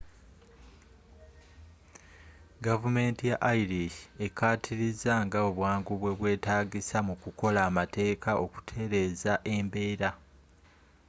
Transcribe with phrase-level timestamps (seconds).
[2.65, 10.09] gavumenti ya irish ekkaatiriza nga obwangu bwe bwetaagisa mu kukola amateeka okutereza embeera